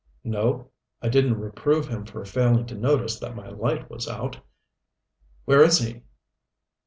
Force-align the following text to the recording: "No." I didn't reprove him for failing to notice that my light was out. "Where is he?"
"No." 0.23 0.71
I 0.99 1.09
didn't 1.09 1.39
reprove 1.39 1.87
him 1.87 2.07
for 2.07 2.25
failing 2.25 2.65
to 2.65 2.73
notice 2.75 3.19
that 3.19 3.35
my 3.35 3.49
light 3.49 3.87
was 3.87 4.07
out. 4.07 4.39
"Where 5.45 5.61
is 5.61 5.77
he?" 5.77 6.01